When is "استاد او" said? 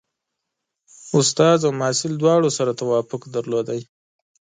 1.19-1.71